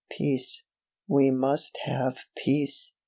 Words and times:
Peace; 0.09 0.63
we 1.07 1.29
must 1.29 1.77
have 1.85 2.23
peace!" 2.35 2.95